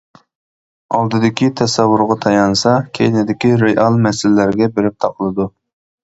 [0.99, 5.47] ئالدىدىكى تەسەۋۋۇرغا تايانسا، كەينىدىكى رېئال مەسىلىلەرگە بېرىپ تاقىلىدۇ.